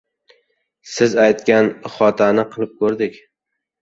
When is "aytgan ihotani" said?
1.25-2.47